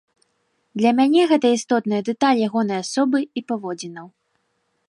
Для 0.81 0.93
мяне 0.99 1.21
гэта 1.33 1.47
істотная 1.57 2.01
дэталь 2.09 2.43
ягонай 2.49 2.79
асобы 2.87 3.17
і 3.41 3.45
паводзінаў. 3.53 4.07